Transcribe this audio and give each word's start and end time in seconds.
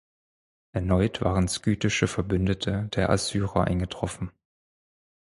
Erneut 0.71 1.21
waren 1.21 1.47
skythische 1.47 2.07
Verbündete 2.07 2.89
der 2.91 3.11
Assyrer 3.11 3.65
eingetroffen. 3.65 4.31